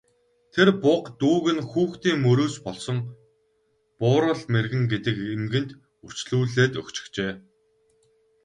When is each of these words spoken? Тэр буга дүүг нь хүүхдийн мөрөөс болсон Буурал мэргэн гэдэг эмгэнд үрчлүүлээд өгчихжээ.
Тэр 0.53 0.69
буга 0.83 1.09
дүүг 1.19 1.45
нь 1.55 1.67
хүүхдийн 1.69 2.17
мөрөөс 2.25 2.55
болсон 2.65 2.97
Буурал 3.99 4.41
мэргэн 4.53 4.83
гэдэг 4.91 5.17
эмгэнд 5.35 5.71
үрчлүүлээд 6.05 6.73
өгчихжээ. 6.81 7.31